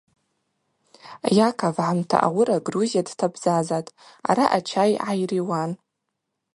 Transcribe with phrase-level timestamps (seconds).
[1.47, 3.95] Яков гӏамта ауыра Грузия дтабзазатӏ,
[4.29, 5.71] араъа чай гӏайриуан.